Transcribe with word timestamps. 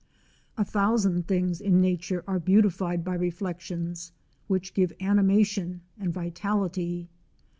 A 0.57 0.65
thousand 0.65 1.27
things 1.27 1.61
in 1.61 1.79
Nature 1.79 2.23
are 2.27 2.39
beautified 2.39 3.03
by 3.03 3.13
reflections, 3.13 4.11
which 4.47 4.73
give 4.73 4.91
animation 4.99 5.81
and 5.99 6.11
vitality. 6.11 7.07